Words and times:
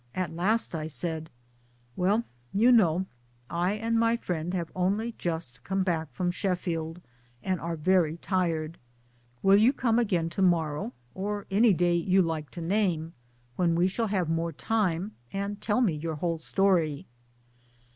At 0.15 0.33
last 0.35 0.73
I 0.73 0.87
said:' 0.87 1.29
Well, 1.95 2.23
you 2.55 2.71
know, 2.71 3.05
I 3.51 3.73
and 3.73 3.99
my 3.99 4.17
friend 4.17 4.51
have 4.51 4.71
only 4.75 5.11
just 5.19 5.63
come 5.63 5.83
back 5.83 6.11
from 6.11 6.31
Sheffield, 6.31 7.01
and 7.43 7.61
are 7.61 7.75
very 7.75 8.17
tired; 8.17 8.79
will 9.43 9.57
you 9.57 9.71
come 9.71 9.99
again 9.99 10.27
to 10.31 10.41
morrow, 10.41 10.93
or 11.13 11.45
any 11.51 11.71
day 11.71 11.93
you 11.93 12.23
like 12.23 12.49
to 12.49 12.61
name, 12.61 13.13
when 13.57 13.75
we 13.75 13.87
shall 13.87 14.07
have 14.07 14.27
more 14.27 14.51
time, 14.51 15.11
and 15.31 15.61
tell 15.61 15.81
me 15.81 15.93
your 15.93 16.15
whole 16.15 16.39
story." 16.39 17.05